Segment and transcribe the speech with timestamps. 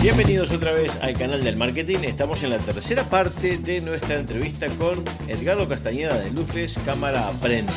[0.00, 1.98] Bienvenidos otra vez al canal del marketing.
[2.04, 7.72] Estamos en la tercera parte de nuestra entrevista con Edgardo Castañeda de Luces Cámara Aprendo.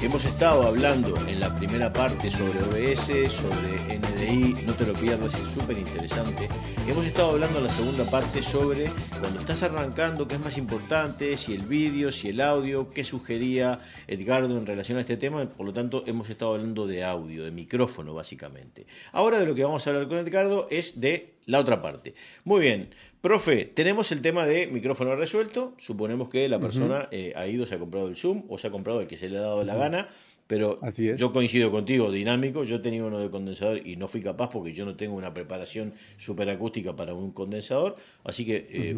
[0.00, 5.34] Hemos estado hablando en la primera parte sobre OBS, sobre NDI, no te lo pierdas,
[5.34, 6.48] es súper interesante.
[6.86, 11.36] Hemos estado hablando en la segunda parte sobre cuando estás arrancando, qué es más importante,
[11.36, 15.48] si el vídeo, si el audio, qué sugería Edgardo en relación a este tema.
[15.48, 18.86] Por lo tanto, hemos estado hablando de audio, de micrófono básicamente.
[19.12, 22.14] Ahora de lo que vamos a hablar con Edgardo es de la otra parte.
[22.44, 25.74] Muy bien, Profe, tenemos el tema de micrófono resuelto.
[25.76, 28.70] Suponemos que la persona eh, ha ido, se ha comprado el Zoom o se ha
[28.70, 30.08] comprado el que se le ha dado la gana.
[30.50, 30.80] Pero
[31.16, 32.64] yo coincido contigo, dinámico.
[32.64, 35.94] Yo tenía uno de condensador y no fui capaz porque yo no tengo una preparación
[36.16, 37.94] super acústica para un condensador.
[38.24, 38.96] Así que eh,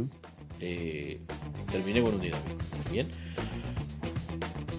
[0.61, 1.21] eh,
[1.71, 2.57] terminé con un dinámico.
[2.91, 3.07] Bien.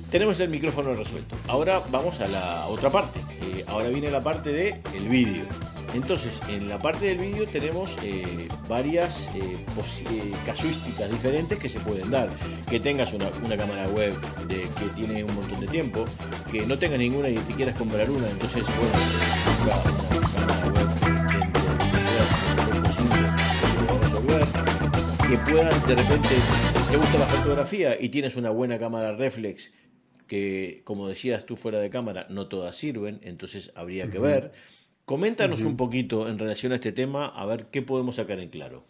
[0.09, 1.36] Tenemos el micrófono resuelto.
[1.48, 3.19] Ahora vamos a la otra parte.
[3.67, 5.45] ahora viene la parte del el vídeo.
[5.94, 11.80] Entonces, en la parte del vídeo tenemos eh, varias eh, eh, casuísticas diferentes que se
[11.80, 12.30] pueden dar.
[12.69, 16.05] Que tengas una, cámara web de, que tiene un montón de tiempo,
[16.52, 18.94] que no tengas ninguna y te quieras comprar una, entonces, bueno,
[20.25, 20.73] una cámara
[24.28, 24.63] web
[25.30, 26.30] que puedas de repente,
[26.89, 29.72] te gusta la fotografía y tienes una buena cámara reflex
[30.28, 34.52] que, como decías tú fuera de cámara, no todas sirven, entonces habría que ver.
[35.06, 38.86] Coméntanos un poquito en relación a este tema, a ver qué podemos sacar en claro.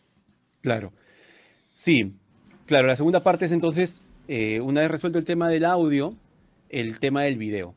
[0.61, 0.93] Claro.
[1.73, 2.13] Sí,
[2.67, 6.15] claro, la segunda parte es entonces, eh, una vez resuelto el tema del audio,
[6.69, 7.73] el tema del video.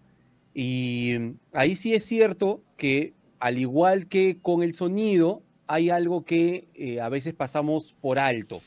[0.52, 1.14] Y
[1.54, 7.00] ahí sí es cierto que, al igual que con el sonido, hay algo que eh,
[7.00, 8.60] a veces pasamos por alto,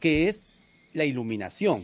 [0.00, 0.48] que es
[0.94, 1.82] la iluminación.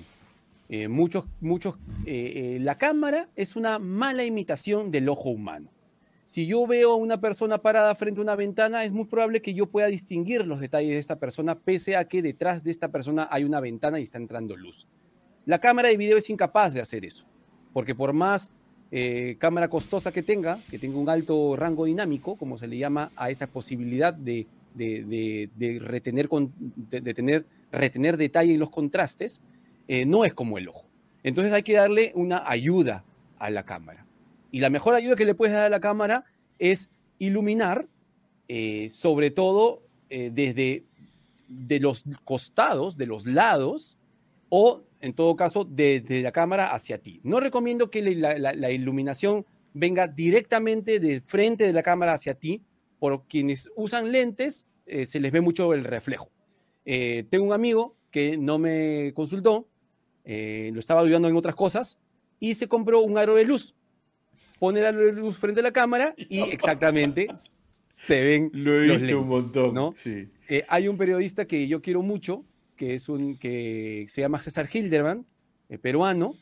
[0.71, 5.71] Eh, muchos, muchos, la cámara es una mala imitación del ojo humano.
[6.29, 9.55] Si yo veo a una persona parada frente a una ventana, es muy probable que
[9.55, 13.27] yo pueda distinguir los detalles de esta persona, pese a que detrás de esta persona
[13.31, 14.87] hay una ventana y está entrando luz.
[15.47, 17.25] La cámara de video es incapaz de hacer eso,
[17.72, 18.53] porque por más
[18.91, 23.11] eh, cámara costosa que tenga, que tenga un alto rango dinámico, como se le llama
[23.17, 24.47] a esa posibilidad de,
[25.81, 26.28] retener,
[27.15, 29.41] tener, retener detalle en los contrastes,
[29.88, 30.84] eh, no es como el ojo.
[31.22, 33.03] Entonces hay que darle una ayuda
[33.38, 34.05] a la cámara.
[34.50, 36.25] Y la mejor ayuda que le puedes dar a la cámara
[36.59, 37.86] es iluminar,
[38.48, 40.84] eh, sobre todo eh, desde
[41.48, 43.97] de los costados, de los lados,
[44.48, 47.20] o en todo caso desde la cámara hacia ti.
[47.22, 52.62] No recomiendo que la, iluminación venga directamente de frente de la cámara hacia ti,
[52.98, 56.31] por quienes usan lentes eh, se les ve mucho el reflejo.
[56.84, 59.69] tengo un amigo que no me consultó,
[60.25, 61.98] lo estaba ayudando en otras cosas,
[62.41, 63.75] y se compró un aro de luz
[64.58, 67.28] pone la luz frente a la cámara y exactamente
[68.04, 68.50] se ven.
[68.52, 69.74] Lo he visto un montón.
[69.74, 69.94] ¿no?
[69.96, 70.28] Sí.
[70.48, 72.44] Eh, hay un periodista que yo quiero mucho,
[72.76, 75.26] que es un que se llama César Hilderman,
[75.69, 76.34] eh, peruano,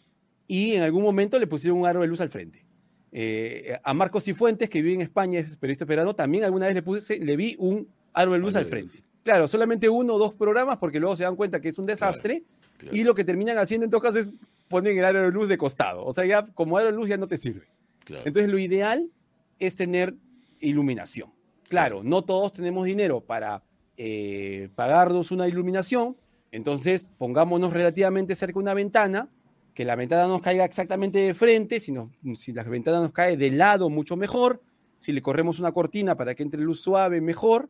[0.47, 2.65] y en algún momento le pusieron un aro de luz al frente.
[3.13, 6.83] Eh, a Marcos Cifuentes, que vive en España, es periodista peruano, también alguna vez le,
[6.83, 9.03] puse, le vi un aro de luz al frente.
[9.25, 12.45] Claro, solamente uno o dos programas, porque luego se dan cuenta que es un desastre,
[12.93, 14.33] y lo que terminan haciendo en todo caso es
[14.69, 16.05] poner el aro de luz de costado.
[16.05, 17.67] O sea, ya como aro de luz ya no te sirve.
[18.09, 19.11] Entonces, lo ideal
[19.59, 20.15] es tener
[20.61, 21.31] iluminación.
[21.69, 23.63] Claro, no todos tenemos dinero para
[23.97, 26.17] eh, pagarnos una iluminación,
[26.53, 29.29] entonces pongámonos relativamente cerca de una ventana,
[29.75, 31.93] que la ventana nos caiga exactamente de frente, si,
[32.37, 34.63] si la ventana nos cae de lado, mucho mejor,
[35.01, 37.69] si le corremos una cortina para que entre luz suave, mejor,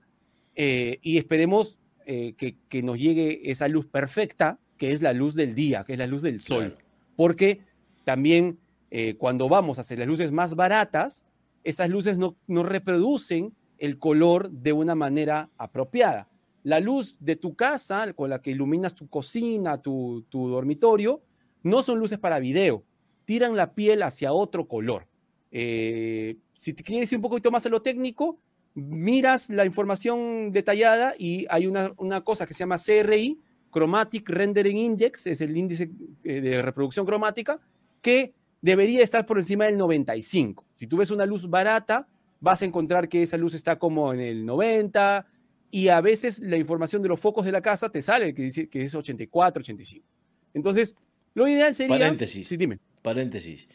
[0.55, 5.55] eh, y esperemos eh, que, nos llegue esa luz perfecta, que es la luz del
[5.55, 6.77] día, que es la luz del sol,
[7.17, 7.61] porque
[8.05, 8.59] también
[8.91, 11.25] eh, cuando vamos a hacer las luces más baratas,
[11.65, 16.29] esas luces no, reproducen el color de una manera apropiada.
[16.63, 21.23] La luz de tu casa, con la que iluminas tu cocina, tu, dormitorio,
[21.63, 22.85] no son luces para video,
[23.25, 25.09] tiran la piel hacia otro color.
[25.51, 28.39] Eh, si te quieres ir un poquito más a lo técnico,
[28.75, 33.41] miras la información detallada y hay una, una, cosa que se llama CRI,
[33.73, 35.91] Chromatic Rendering Index, es el índice
[36.23, 37.61] eh, de reproducción cromática,
[38.01, 40.65] que debería estar por encima del 95.
[40.75, 42.09] Si tú ves una luz barata,
[42.41, 45.27] vas a encontrar que esa luz está como en el 90
[45.71, 48.69] y a veces la información de los focos de la casa te sale que dice
[48.69, 50.07] que es 84, 85.
[50.55, 50.95] Entonces,
[51.35, 51.99] lo ideal sería...
[51.99, 52.49] Paréntesis.
[52.49, 52.79] Sí, dime.
[53.03, 53.69] Paréntesis.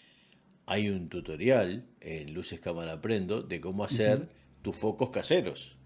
[0.66, 4.30] Hay un tutorial en Luces Cámara Aprendo de cómo hacer
[4.62, 5.78] tus focos caseros.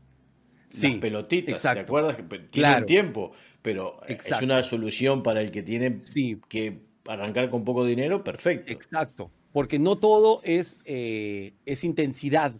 [0.69, 2.17] Sí, Las pelotitas, ¿te acuerdas?
[2.51, 3.31] Tienen tiempo,
[3.61, 6.39] pero es una solución para el que tiene sí.
[6.49, 8.71] que arrancar con poco dinero, perfecto.
[8.71, 12.53] Exacto, porque no todo es, eh, es intensidad,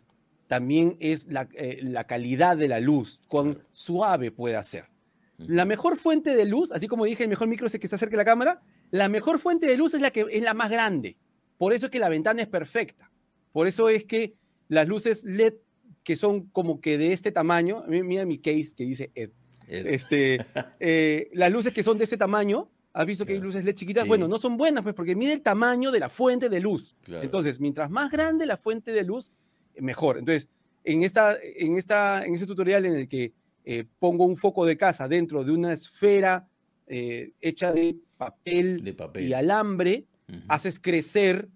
[0.48, 4.86] también es la, eh, la, calidad de la luz, cuán suave puede ser.
[5.38, 7.98] La mejor fuente de luz, así como dije, el mejor micro es el que está
[7.98, 8.62] cerca de la cámara,
[8.92, 11.18] la mejor fuente de luz es la que es la más grande.
[11.58, 13.12] Por eso es que la ventana es perfecta.
[13.52, 14.36] Por eso es que
[14.68, 15.56] las luces LED
[16.06, 19.32] que son como que de este tamaño, mira mi case que dice Ed.
[19.68, 20.46] Este,
[20.80, 24.08] eh, las luces que son de ese tamaño, ¿has visto que hay luces LED chiquitas?
[24.08, 26.96] Bueno, no son buenas, pues porque mira el tamaño de la fuente de luz.
[27.08, 29.32] Entonces, mientras más grande la fuente de luz,
[29.78, 30.18] mejor.
[30.18, 30.48] Entonces,
[30.84, 33.34] en, esta, en, esta, en este tutorial en el que
[33.66, 36.48] eh, pongo un foco de casa dentro de una esfera
[36.88, 40.06] eh, hecha de papel, y alambre,
[40.48, 41.50] haces crecer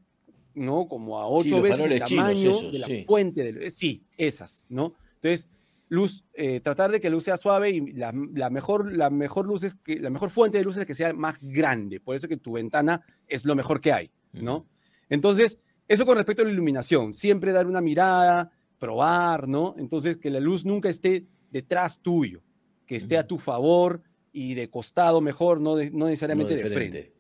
[0.55, 0.87] ¿no?
[0.87, 3.53] Como a ocho veces el tamaño de la fuente.
[3.53, 4.93] De, sí, esas, ¿no?
[5.15, 5.47] Entonces,
[5.89, 9.63] luz, eh, tratar de que la luz sea suave y la, mejor, la mejor luz
[9.63, 11.99] es que, la mejor fuente de luz es que sea más grande.
[11.99, 14.67] Por eso que tu ventana es lo mejor que hay, ¿no?
[15.09, 19.75] Entonces, eso con respecto a la iluminación, siempre dar una mirada, probar, ¿no?
[19.77, 22.41] Entonces, que la luz nunca esté detrás tuyo,
[22.85, 24.01] que esté a tu favor
[24.31, 27.19] y de costado mejor, no, no necesariamente de frente.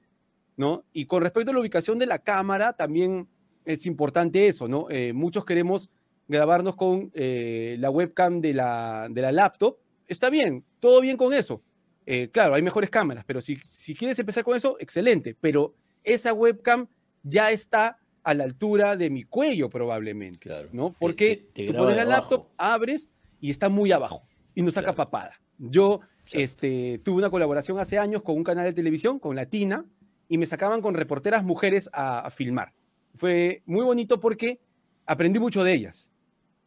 [0.59, 0.83] ¿no?
[0.91, 3.29] Y con respecto a la ubicación de la cámara, también
[3.63, 4.87] es importante eso, ¿no?
[4.89, 5.89] Eh, muchos queremos
[6.29, 9.77] grabarnos con eh, la webcam de la, de la laptop.
[10.07, 11.61] Está bien, todo bien con eso.
[12.05, 15.35] Eh, claro, hay mejores cámaras, pero si, si quieres empezar con eso, excelente.
[15.41, 16.87] Pero esa webcam
[17.23, 20.69] ya está a la altura de mi cuello probablemente, claro.
[20.71, 20.95] ¿no?
[20.99, 23.09] Porque tú pones la laptop, abres
[23.41, 24.23] y está muy abajo
[24.55, 25.39] y no saca papada.
[25.57, 29.85] Yo este, tuve una colaboración hace años con un canal de televisión, con Latina,
[30.27, 32.73] y me sacaban con reporteras mujeres a, filmar.
[33.15, 34.61] Fue muy bonito porque
[35.05, 36.11] aprendí mucho de ellas.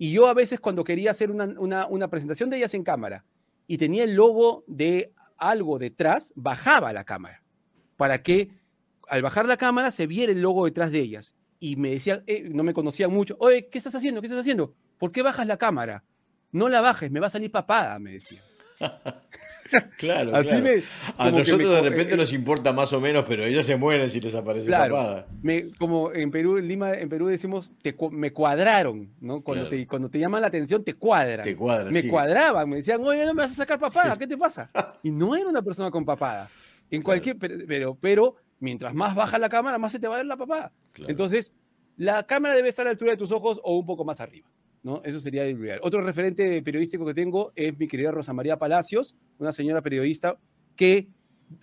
[0.03, 3.25] Y yo a veces cuando quería hacer una, una, presentación de ellas en cámara
[3.69, 7.45] y tenía el logo de algo detrás, bajaba la cámara
[7.97, 8.51] para que
[9.07, 11.37] al bajar la cámara se viera el logo detrás de ellas.
[11.61, 14.21] Y me decían, eh, no me conocían mucho, oye, ¿qué estás haciendo?
[14.21, 14.75] ¿Qué estás haciendo?
[14.99, 16.03] ¿Por qué bajas la cámara?
[16.51, 18.43] No la bajes, me va a salir papada, me decían.
[19.99, 20.51] claro, Así
[21.17, 24.21] a nosotros de repente eh, nos importa más o menos, pero ellos se mueren si
[24.21, 29.13] les aparece claro, Me, como en Perú, en Lima, en Perú decimos, te, me cuadraron,
[29.21, 29.43] ¿no?
[29.43, 31.45] Cuando, te, cuando te llaman la atención, te cuadran.
[31.45, 34.37] Te cuadran, Me cuadraban, me decían, oye, no me vas a sacar papada, ¿qué te
[34.37, 34.71] pasa?
[35.03, 36.51] Y no era una persona con papada.
[36.91, 40.27] En cualquier, pero, pero, mientras más baja la cámara, más se te va a ver
[40.27, 40.73] la papada.
[41.09, 41.53] Entonces,
[41.97, 44.49] la cámara debe estar a la altura de tus ojos o un poco más arriba.
[44.83, 45.03] ¿No?
[45.05, 45.81] Eso sería ideal.
[45.83, 50.39] Otro referente periodístico que tengo es mi querida Rosa María Palacios, una señora periodista
[50.77, 51.09] que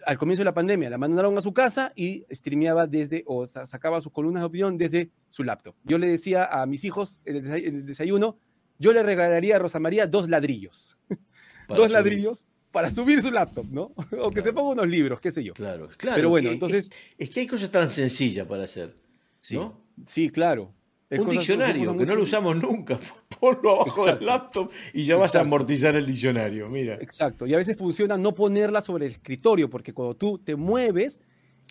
[0.05, 4.01] al comienzo de la pandemia la mandaron a su casa y streameaba desde, o sacaba
[4.01, 5.75] sus columnas de opinión desde su laptop.
[5.83, 8.37] Yo le decía a mis hijos en el desayuno,
[8.77, 10.97] yo le regalaría a Rosa María dos ladrillos.
[11.67, 13.93] dos ladrillos para subir su laptop, ¿no?
[14.19, 15.53] O que se ponga unos libros, qué sé yo.
[15.53, 16.15] Claro, claro.
[16.15, 16.91] Pero bueno, entonces...
[17.17, 18.95] Es, que hay cosas tan sencillas para hacer.
[19.39, 19.59] Sí,
[20.05, 20.73] sí, claro
[21.11, 22.99] un diccionario que no lo usamos nunca.
[23.39, 26.69] Ponlo abajo del laptop y ya vas a amortizar el diccionario.
[26.69, 26.95] Mira.
[26.95, 27.47] Exacto.
[27.47, 31.21] Y a veces funciona no ponerla sobre el escritorio, porque cuando tú te mueves,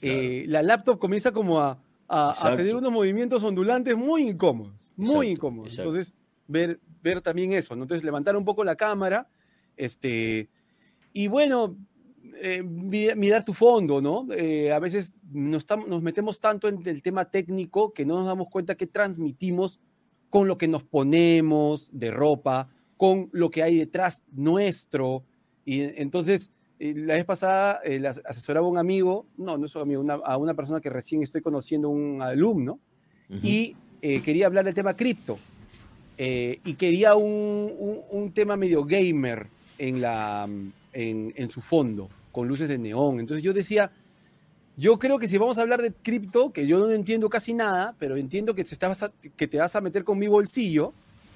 [0.03, 1.79] eh, la laptop comienza como a,
[2.57, 4.91] tener unos movimientos ondulantes muy incómodos.
[4.97, 5.79] Muy incómodos.
[5.79, 6.15] Entonces,
[6.47, 7.75] ver, ver también eso.
[7.75, 9.29] Entonces, levantar un poco la cámara.
[9.77, 10.49] Este,
[11.13, 11.77] y bueno,
[12.41, 14.27] eh, mirar tu fondo, ¿no?
[14.33, 18.49] Eh, a veces nos, nos, metemos tanto en el tema técnico que no nos damos
[18.49, 19.81] cuenta que transmitimos
[20.31, 25.25] con lo que nos ponemos de ropa, con lo que hay detrás nuestro.
[25.65, 27.81] Y entonces, eh, la vez pasada
[28.25, 31.41] asesoraba a un amigo, no, no es un amigo, a una persona que recién estoy
[31.41, 32.79] conociendo, un alumno,
[33.43, 35.39] y quería hablar del tema cripto.
[36.17, 40.49] y quería un, un, tema medio gamer en, la,
[40.93, 43.21] en, en su fondo con luces de neón.
[43.21, 43.91] Entonces yo decía,
[44.77, 47.97] yo creo que si vamos a hablar de cripto, que yo no entiendo casi nada,
[47.99, 50.93] pero entiendo que te, estás que te vas a meter con mi bolsillo,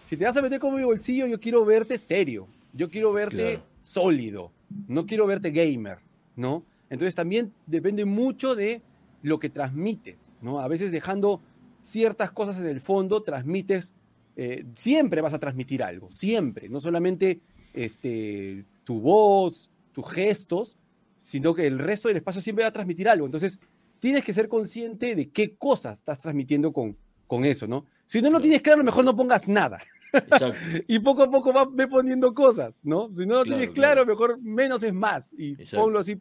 [0.09, 3.61] si te vas a meter con mi bolsillo, yo quiero verte serio, yo quiero verte
[3.83, 4.53] sólido,
[4.87, 5.99] no quiero verte gamer,
[6.37, 6.65] ¿no?
[6.89, 8.83] Entonces también depende mucho de
[9.23, 10.61] lo que transmites, ¿no?
[10.61, 11.41] A veces dejando
[11.81, 13.95] ciertas cosas en el fondo, transmites,
[14.37, 17.41] eh, siempre vas a transmitir algo, siempre, no solamente
[17.75, 20.77] este, tu voz, tus gestos,
[21.23, 23.25] sino que el resto del espacio siempre va a transmitir algo.
[23.25, 23.59] Entonces,
[24.01, 26.97] tienes que ser consciente de qué cosas estás transmitiendo con,
[27.29, 27.87] con eso, ¿no?
[28.05, 29.79] Si no lo tienes claro, mejor no pongas nada.
[30.89, 33.09] y poco a poco vas poniendo cosas, ¿no?
[33.15, 35.33] Si no lo tienes claro, mejor menos es más.
[35.39, 36.21] Y ponlo así,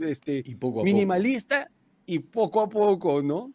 [0.00, 0.44] este,
[0.82, 1.70] minimalista
[2.04, 3.52] y poco a poco, ¿no?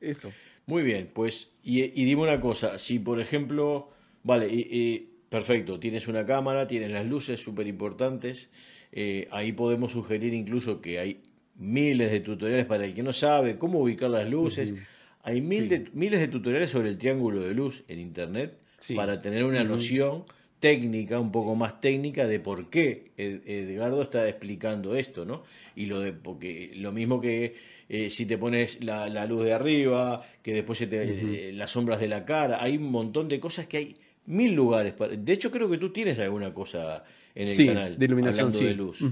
[0.00, 0.30] Eso.
[0.66, 3.90] Muy bien, pues, y, dime una cosa, si por ejemplo,
[4.22, 8.50] vale, y, perfecto, tienes una cámara, tienes las luces súper importantes,
[8.92, 11.20] eh, ahí podemos sugerir incluso que hay
[11.56, 14.74] miles de tutoriales para el que no sabe cómo ubicar las luces.
[15.22, 18.58] Hay mil de, miles de tutoriales sobre el triángulo de luz en internet
[18.96, 20.24] para tener una noción
[20.58, 25.42] técnica, un poco más técnica de por qué Edgardo está explicando esto, ¿no?
[25.74, 27.54] Y lo de, porque lo mismo que
[27.88, 31.98] eh, si te pones la, luz de arriba, que después se te, eh, las sombras
[31.98, 33.96] de la cara, hay un montón de cosas que hay
[34.30, 34.94] mil lugares.
[34.94, 38.74] Para, de hecho, creo que tú tienes alguna cosa en el canal de iluminación, de
[38.74, 39.02] luz.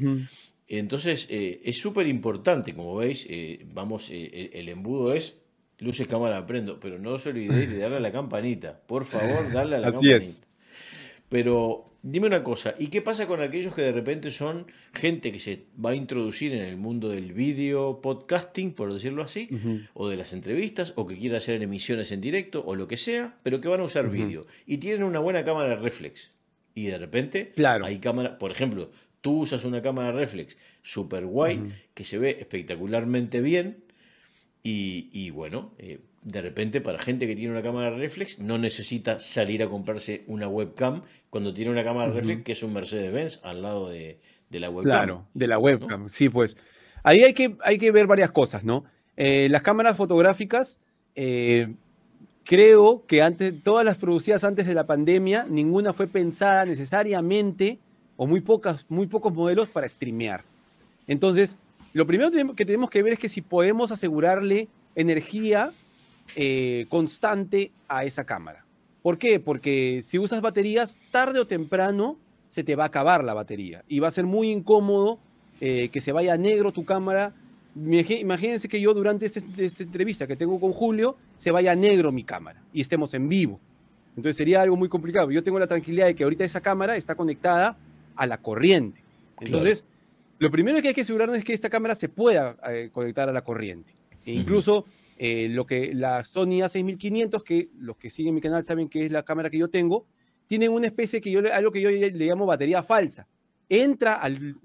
[0.66, 3.26] Entonces, eh, es súper importante, como veis,
[3.72, 5.36] vamos, el embudo es
[5.80, 8.80] luces, cámara, prendo, pero no os olvidéis de darle a la campanita.
[8.86, 10.44] Por favor, darle a la Así Es.
[11.28, 15.38] Pero dime una cosa, ¿y qué pasa con aquellos que de repente son gente que
[15.38, 19.48] se va a introducir en el mundo del vídeo podcasting, por decirlo así,
[19.94, 23.36] o de las entrevistas, o que quiere hacer emisiones en directo, o lo que sea,
[23.42, 26.30] pero que van a usar vídeo y tienen una buena cámara reflex?
[26.74, 27.84] Y de repente claro.
[27.84, 33.40] hay cámara, por ejemplo, tú usas una cámara reflex super guay, que se ve espectacularmente
[33.40, 33.84] bien,
[34.62, 39.62] y, bueno, eh, de repente para gente que tiene una cámara reflex no necesita salir
[39.62, 43.88] a comprarse una webcam cuando tiene una cámara reflex que es un Mercedes-Benz al lado
[43.88, 44.18] de,
[44.50, 44.90] la webcam.
[44.90, 46.56] Claro, de la webcam, sí, pues.
[47.02, 48.84] Ahí hay que, hay que ver varias cosas, ¿no?
[49.16, 50.78] Eh, las cámaras fotográficas,
[51.14, 51.74] eh,
[52.44, 57.78] creo que antes, todas las producidas antes de la pandemia, ninguna fue pensada necesariamente,
[58.16, 60.44] o muy, pocas, muy pocos modelos para streamear.
[61.06, 61.56] Entonces,
[61.94, 65.72] lo primero que tenemos que ver es que si podemos asegurarle energía
[66.36, 68.64] eh, constante a esa cámara.
[69.02, 69.40] ¿Por qué?
[69.40, 72.18] Porque si usas baterías, tarde o temprano
[72.48, 75.18] se te va a acabar la batería y va a ser muy incómodo
[75.60, 77.34] eh, que se vaya negro tu cámara.
[77.74, 82.24] Imagínense que yo durante este, esta entrevista que tengo con Julio, se vaya negro mi
[82.24, 83.60] cámara y estemos en vivo.
[84.16, 85.30] Entonces sería algo muy complicado.
[85.30, 87.76] Yo tengo la tranquilidad de que ahorita esa cámara está conectada
[88.16, 89.00] a la corriente.
[89.40, 89.84] Entonces,
[90.38, 93.32] lo primero que hay que asegurarnos es que esta cámara se pueda eh, conectar a
[93.32, 93.94] la corriente.
[94.26, 94.84] E incluso
[95.18, 99.12] eh, lo que la Sony A6500, que los que siguen mi canal saben que es
[99.12, 100.06] la cámara que yo tengo,
[100.46, 103.26] tienen una especie que yo algo que yo le llamo batería falsa.
[103.68, 104.56] Entra al,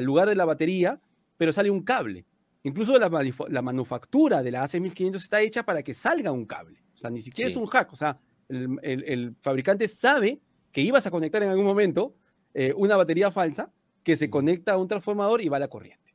[0.00, 1.00] lugar de la batería,
[1.36, 2.26] pero sale un cable.
[2.64, 6.82] Incluso la, manufactura de la A6500 está hecha para que salga un cable.
[6.94, 7.92] O sea, ni siquiera es un hack.
[7.92, 10.40] O sea, el, fabricante sabe
[10.72, 12.16] que ibas a conectar en algún momento
[12.52, 16.09] eh, una batería falsa que se conecta a un transformador y va a la corriente.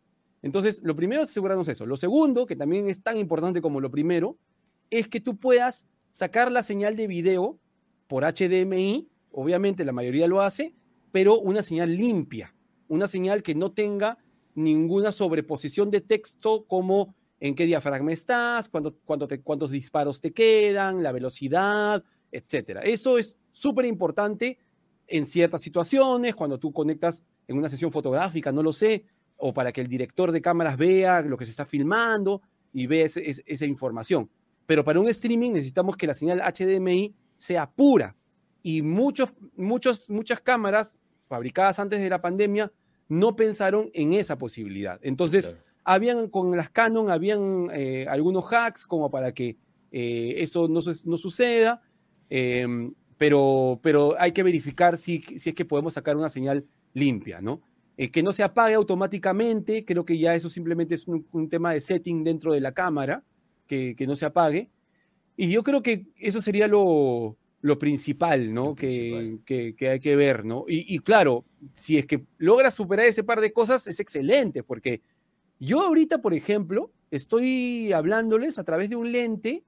[0.45, 1.87] Entonces, lo primero es asegurarnos eso.
[1.87, 4.37] Lo segundo, que también es tan importante como lo primero,
[4.91, 7.59] es que tú puedas sacar la señal de video
[8.05, 10.75] por HDMI, obviamente la mayoría lo hace,
[11.11, 12.53] pero una señal limpia,
[12.87, 14.19] una señal que no tenga
[14.53, 22.03] ninguna sobreposición de texto como en qué diafragma estás, cuántos disparos te quedan, la velocidad,
[22.31, 22.81] etc.
[22.83, 24.59] Eso es súper importante
[25.07, 29.05] en ciertas situaciones, cuando tú conectas en una sesión fotográfica, no lo sé,
[29.37, 32.41] o para que el director de cámaras vea lo que se está filmando
[32.73, 34.29] y vea esa información.
[34.65, 38.15] Pero para un streaming necesitamos que la señal HDMI sea pura.
[38.63, 42.71] Y muchos, muchos, muchas cámaras fabricadas antes de la pandemia
[43.07, 44.99] no pensaron en esa posibilidad.
[45.03, 45.51] Entonces,
[45.83, 49.57] habían con las Canon, habían eh, algunos hacks como para que
[49.91, 51.81] eh, eso no, no suceda,
[52.29, 57.39] em, pero, pero hay que verificar si, si es que podemos sacar una señal limpia,
[57.39, 57.61] ¿no?
[57.97, 61.79] Eh, que no se apague automáticamente, creo que ya eso simplemente es un, tema de
[61.79, 63.23] setting dentro de la cámara,
[63.67, 64.69] que, no se apague.
[65.37, 67.37] Y yo creo que eso sería lo,
[67.79, 68.75] principal, ¿no?
[68.75, 69.39] que,
[69.79, 70.65] hay que ver, ¿no?
[70.67, 75.01] Y, claro, si es que logra superar ese par de cosas, es excelente, porque
[75.59, 79.63] yo ahorita, por ejemplo, estoy hablándoles a través de un lente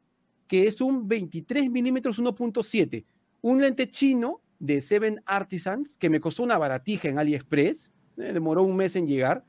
[0.48, 3.06] que es un 23 milímetros 1.7,
[3.42, 8.64] un lente chino de Seven Artisans que me costó una baratija en AliExpress eh, demoró
[8.64, 9.46] un mes en llegar.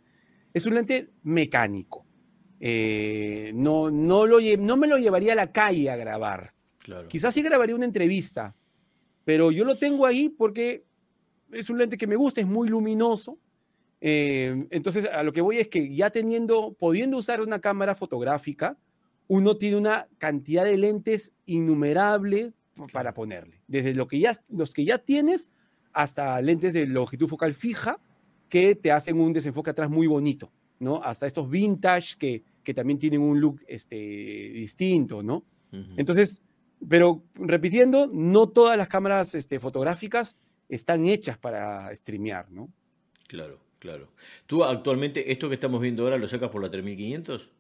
[0.53, 2.07] Es un lente mecánico.
[2.61, 6.55] Eh, no, no, lo, no me lo llevaría a la calle a grabar.
[7.09, 8.57] Quizás sí grabaría una entrevista,
[9.25, 10.85] pero yo lo tengo ahí porque
[11.53, 13.39] es un lente que me gusta, es muy luminoso.
[14.01, 18.79] Eh, entonces, a lo que voy es que ya teniendo, pudiendo usar una cámara fotográfica,
[19.27, 22.55] uno tiene una cantidad de lentes innumerable
[22.93, 23.61] para ponerle.
[23.67, 25.51] Desde lo que ya, los que ya tienes
[25.93, 28.01] hasta lentes de longitud focal fija
[28.49, 31.03] que te hacen un desenfoque atrás muy bonito, ¿no?
[31.03, 35.45] Hasta estos vintage que, que también tienen un look este, distinto, ¿no?
[35.99, 36.41] Entonces,
[36.89, 40.37] pero repitiendo, no todas las cámaras este, fotográficas
[40.69, 42.71] están hechas para streamear, ¿no?
[43.27, 44.13] Claro, claro.
[44.47, 47.51] ¿Tú actualmente esto que estamos viendo ahora lo sacas por la 3500?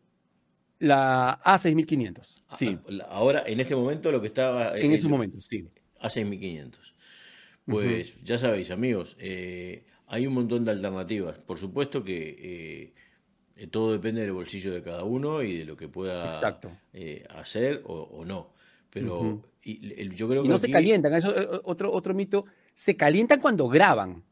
[0.81, 2.79] La A6500, ah, sí.
[3.09, 4.79] Ahora, en este momento, lo que estaba...
[4.79, 5.69] En esos momentos, sí.
[6.01, 6.77] A6500.
[7.73, 11.39] Pues ya sabéis, amigos, eh, hay un montón de alternativas.
[11.39, 12.95] Por supuesto que
[13.61, 16.39] Eh, Todo depende del bolsillo de cada uno y de lo que pueda
[16.93, 18.55] eh, hacer o, o no.
[18.89, 22.45] Pero y el- yo creo Y que no se calientan, eso eh, otro, otro mito,
[22.73, 24.23] se calientan cuando graban.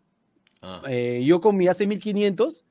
[0.62, 2.64] Ah, Eh, yo con mi AC1500,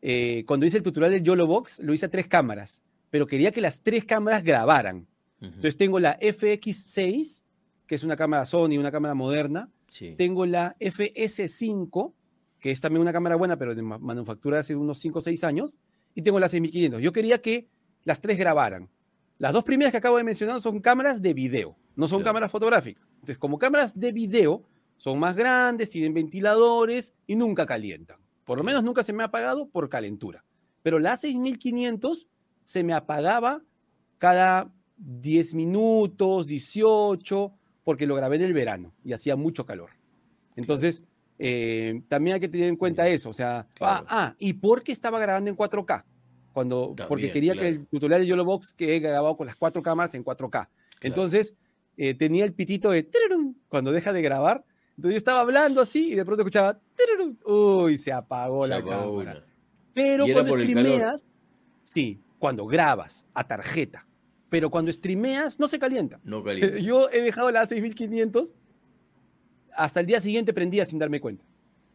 [0.00, 3.50] eh, cuando hice el tutorial del YOLO Box, lo hice a tres cámaras, pero quería
[3.50, 5.08] que las tres cámaras grabaran.
[5.40, 7.42] Entonces tengo la FX6,
[7.88, 9.68] que es una cámara Sony, una cámara moderna.
[9.88, 10.14] Sí.
[10.16, 12.12] Tengo la FS5,
[12.60, 15.44] que es también una cámara buena, pero de ma- manufactura hace unos 5 o 6
[15.44, 15.78] años.
[16.14, 17.00] Y tengo la 6500.
[17.02, 17.68] Yo quería que
[18.04, 18.88] las tres grabaran.
[19.38, 22.30] Las dos primeras que acabo de mencionar son cámaras de video, no son Claro.
[22.30, 23.04] cámaras fotográficas.
[23.14, 24.64] Entonces, como cámaras de video,
[24.96, 28.18] son más grandes, tienen ventiladores y nunca calientan.
[28.44, 30.44] Por lo menos nunca se me ha apagado por calentura.
[30.82, 32.26] Pero la 6500
[32.64, 33.62] se me apagaba
[34.18, 37.52] cada 10 minutos, 18,
[37.88, 39.88] porque lo grabé en el verano y hacía mucho calor.
[40.56, 41.02] Entonces,
[41.38, 43.30] eh, también hay que tener en cuenta eso.
[43.30, 44.04] O sea, Claro.
[44.10, 46.04] ah, ah, y porque estaba grabando en 4K.
[46.52, 47.74] Cuando, porque También, quería que claro.
[47.76, 50.68] el tutorial de YOLO Box que he grabado con las cuatro cámaras en 4K.
[51.00, 51.54] Entonces,
[51.96, 54.66] eh, tenía el pitito de tirirum cuando deja de grabar.
[54.90, 57.38] Entonces yo estaba hablando así y de pronto escuchaba tirirum.
[57.46, 59.38] Uy, se apagó Se la apagó cámara.
[59.38, 59.46] una.
[59.94, 61.24] Pero cuando streameas,
[61.80, 64.06] sí, cuando grabas a tarjeta.
[64.48, 66.20] Pero cuando streameas, no se calienta.
[66.24, 66.82] No caliente.
[66.82, 68.54] Yo he dejado la 6500
[69.76, 71.44] hasta el día siguiente prendía sin darme cuenta.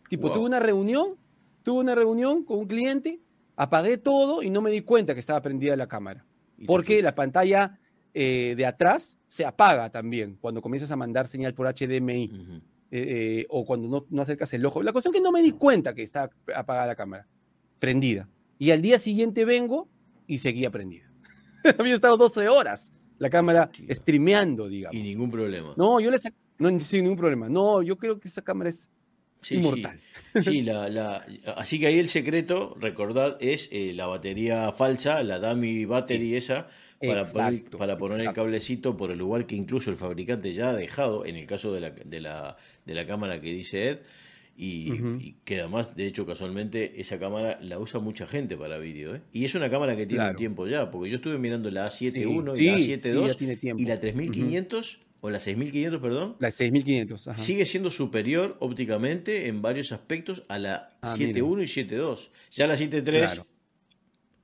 [0.10, 0.34] Tipo, Wow.
[0.34, 1.16] tuve una reunión,
[1.64, 3.20] tuve una reunión con un cliente,
[3.56, 6.26] apagué todo y no me di cuenta que estaba prendida la cámara.
[6.66, 7.80] Porque la pantalla
[8.14, 13.46] eh, de atrás se apaga también cuando comienzas a mandar señal por HDMI eh, eh,
[13.50, 14.82] o cuando no, no acercas el ojo.
[14.82, 17.28] La cuestión es que no me di cuenta que estaba apagada la cámara,
[17.80, 18.30] prendida.
[18.60, 19.90] Y al día siguiente vengo
[20.28, 21.12] y seguía prendida.
[21.80, 24.96] Había estado 12 horas la cámara streameando, digamos.
[24.96, 25.74] Y ningún problema.
[25.78, 27.48] No, yo le sac- no sin ningún problema.
[27.50, 28.90] No, yo creo que esa cámara es
[29.42, 30.00] Sí, inmortal.
[30.36, 31.26] Sí, Sí, la, la-
[31.58, 36.68] así que ahí el secreto, recordad, es eh, la batería falsa, la dummy battery esa,
[37.06, 40.76] para poner, para poner el cablecito por el lugar que incluso el fabricante ya ha
[40.76, 44.00] dejado, en el caso de la, de la, de la cámara que dice Ed,
[44.56, 45.18] y, Ujú.
[45.20, 49.22] y que además, de hecho, casualmente, esa cámara la usa mucha gente para vídeo, ¿eh?
[49.34, 50.38] Y es una cámara que tiene un Claro.
[50.38, 53.34] tiempo ya, porque yo estuve mirando la A7 Sí, y sí, la sí, A7 ya
[53.36, 53.82] tiene tiempo.
[53.82, 57.28] y la 3500, o la 6500, perdón, La 6500.
[57.30, 57.38] ajá.
[57.42, 62.30] sigue siendo superior ópticamente en varios aspectos a la Ah, 7.1 y 7.2.
[62.52, 63.48] Ya la 7.3 Claro.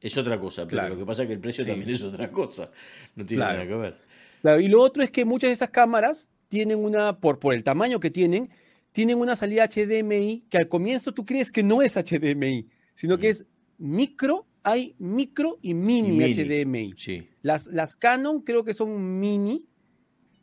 [0.02, 0.90] es otra cosa, pero Claro.
[0.96, 1.70] lo que pasa es que el precio Sí.
[1.70, 2.72] también es otra cosa.
[3.16, 3.98] No tiene nada que ver.
[4.42, 7.64] Claro, y lo otro es que muchas de esas cámaras tienen una, por, por el
[7.64, 8.50] tamaño que tienen,
[8.92, 13.30] tienen una salida HDMI que al comienzo tú crees que no es HDMI, sino que
[13.30, 13.46] es
[13.78, 16.34] micro, hay micro y mini, Y mini.
[16.34, 16.94] HDMI.
[16.98, 19.68] Sí, Las, las Canon creo que son mini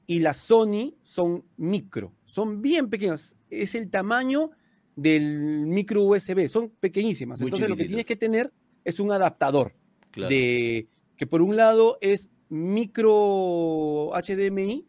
[0.06, 2.14] y las Sony son micro.
[2.24, 3.36] Son bien pequeñas.
[3.50, 4.50] Es el tamaño
[4.94, 6.48] del micro USB.
[6.48, 7.40] Son pequeñísimas.
[7.40, 8.52] Muy Entonces lo que tienes que tener
[8.84, 9.74] es un adaptador
[10.12, 10.30] claro.
[10.30, 14.86] de que por un lado es micro HDMI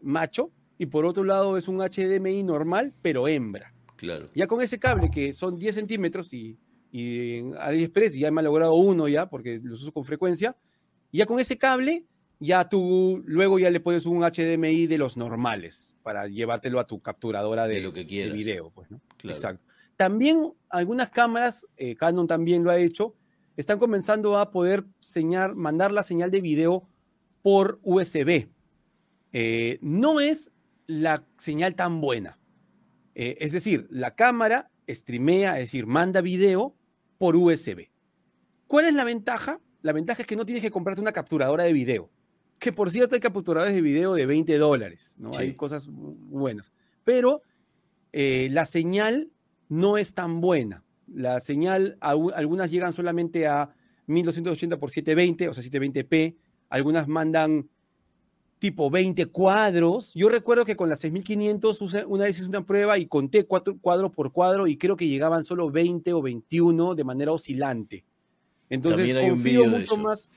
[0.00, 0.50] macho
[0.80, 3.74] y por otro lado es un HDMI normal pero hembra.
[3.96, 4.30] claro.
[4.34, 6.56] Ya con ese cable que son 10 centímetros y,
[6.90, 10.56] y en AliExpress ya me ha logrado uno ya porque los uso con frecuencia,
[11.12, 12.06] ya con ese cable
[12.38, 16.98] ya tú luego ya le pones un HDMI de los normales para llevártelo a tu
[17.00, 18.70] capturadora de, De lo que de video.
[18.70, 19.02] Pues, ¿no?
[19.18, 19.36] Claro.
[19.36, 19.62] Exacto.
[19.96, 23.14] También algunas cámaras, eh, Canon también lo ha hecho,
[23.58, 26.88] están comenzando a poder señal, mandar la señal de video
[27.42, 28.48] por USB.
[29.32, 30.50] Eh, no es
[30.90, 32.38] la señal tan buena.
[33.14, 36.74] Eh, es decir, la cámara streamea, es decir, manda video
[37.18, 37.88] por USB.
[38.66, 39.60] ¿Cuál es la ventaja?
[39.82, 42.10] La ventaja es que no tienes que comprarte una capturadora de video.
[42.58, 45.32] Que por cierto hay capturadores de video de 20 dólares, ¿no?
[45.32, 45.42] Sí.
[45.42, 46.72] Hay cosas bu- buenas.
[47.04, 47.42] Pero
[48.12, 49.30] eh, la señal
[49.68, 50.84] no es tan buena.
[51.06, 53.74] La señal, algunas llegan solamente a
[54.06, 56.36] 1280 por 720, o sea, 720p.
[56.68, 57.68] Algunas mandan
[58.60, 60.12] tipo 20 cuadros.
[60.14, 63.76] Yo recuerdo que con la 6500 use- una vez hice una prueba y conté cuatro,
[63.80, 68.04] cuadro por cuadro y creo que llegaban solo 20 o 21 de manera oscilante.
[68.68, 70.30] Entonces confío mucho más,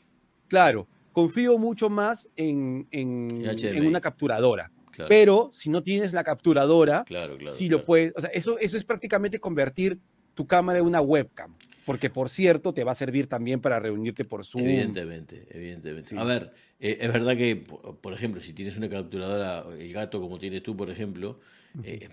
[0.47, 3.41] claro, confío mucho más en, en-
[3.88, 4.71] una capturadora.
[4.91, 7.55] Claro, Pero si no tienes la capturadora, claro, claro.
[7.67, 9.99] lo puedes, o sea, eso, eso es prácticamente convertir
[10.36, 11.55] tu cámara en una webcam.
[11.86, 14.63] Porque, por cierto, te va a servir también para reunirte por Zoom.
[14.63, 16.10] Evidentemente, evidentemente.
[16.10, 16.15] Sí.
[16.17, 20.39] A ver, eh, es verdad que, por, ejemplo, si tienes una capturadora, el gato como
[20.39, 21.39] tienes tú, por ejemplo,
[21.84, 22.10] eh,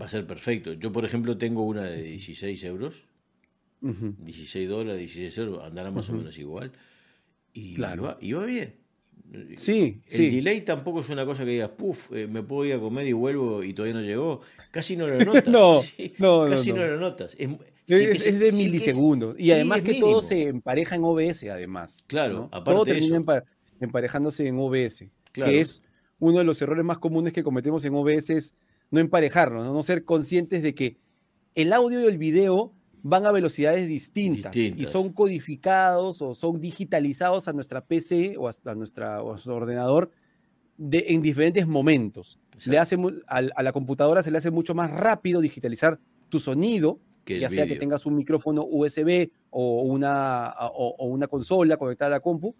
[0.00, 0.74] va a ser perfecto.
[0.74, 3.04] Yo, por ejemplo, tengo una de 16 euros,
[3.80, 4.14] Ujú.
[4.18, 6.72] 16 dólares, 16 euros, andará más o menos igual.
[7.52, 8.02] Y Claro.
[8.02, 8.74] iba, iba bien.
[9.56, 10.30] Sí, El sí.
[10.30, 13.12] delay tampoco es una cosa que digas, puff, eh, me puedo ir a comer y
[13.12, 14.42] vuelvo y todavía no llegó.
[14.70, 15.48] Casi no lo notas.
[15.48, 16.86] No, Sí, no, no, Casi no, no.
[16.86, 17.34] lo notas.
[17.38, 17.48] Es-
[17.86, 19.38] es, de milisegundos.
[19.38, 22.04] y además que todo se empareja en OBS, además.
[22.06, 23.22] Claro, aparte Todo termina
[23.80, 25.04] emparejándose en OBS.
[25.32, 25.82] Que es
[26.18, 28.54] uno de los errores más comunes que cometemos en OBS, es
[28.90, 29.82] no emparejarnos, ¿no?
[29.82, 30.96] ser conscientes de que
[31.54, 32.72] el audio y el video
[33.02, 38.74] van a velocidades distintas, y son codificados o son digitalizados a nuestra PC o a,
[38.74, 40.10] nuestra, nuestro ordenador
[40.76, 42.38] de, en diferentes momentos.
[42.64, 42.96] Le hace,
[43.28, 47.76] a, la computadora se le hace mucho más rápido digitalizar tu sonido, ya sea que
[47.76, 52.54] tengas un micrófono USB o una, o, una consola conectada a la compu,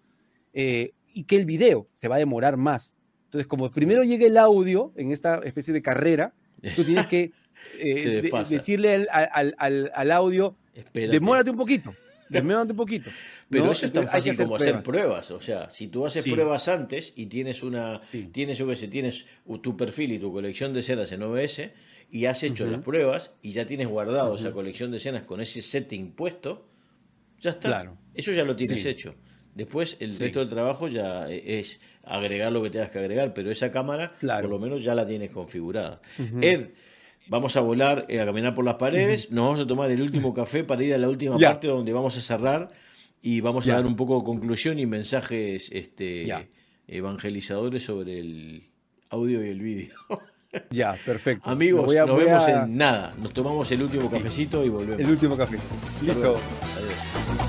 [0.53, 2.95] eh, y que el video se va a demorar más.
[3.25, 6.33] Entonces, como primero llega el audio en esta especie de carrera,
[6.75, 7.31] tú tienes que
[7.79, 10.55] eh, decirle al, audio,
[10.93, 11.93] demórate un poquito.
[12.29, 13.09] Demórate un poquito.
[13.49, 15.31] Pero eso es tan fácil como hacer pruebas.
[15.31, 18.01] O sea, si tú haces pruebas antes y tienes una,
[18.33, 19.25] tienes, yo tienes
[19.61, 21.61] tu perfil y tu colección de escenas en OBS
[22.09, 25.61] y has hecho las pruebas y ya tienes guardado esa colección de escenas con ese
[25.61, 26.67] setting puesto,
[27.39, 27.69] ya está.
[27.69, 27.97] Claro.
[28.13, 29.15] Eso ya lo tienes hecho.
[29.53, 33.71] Después el resto del trabajo ya es agregar lo que tengas que agregar, pero esa
[33.71, 35.99] cámara por lo menos ya la tienes configurada.
[36.41, 36.69] Ed,
[37.27, 40.33] vamos a volar, eh, a caminar por las paredes, nos vamos a tomar el último
[40.33, 42.69] café para ir a la última parte donde vamos a cerrar
[43.21, 46.47] y vamos a dar un poco de conclusión y mensajes este,
[46.87, 48.69] evangelizadores sobre el
[49.09, 49.95] audio y el vídeo.
[50.69, 51.49] Ya, perfecto.
[51.49, 53.13] Amigos, nos vemos en nada.
[53.17, 54.99] Nos tomamos el último cafecito y volvemos.
[54.99, 55.57] El último café.
[56.01, 56.39] Listo.
[56.77, 57.46] Adiós.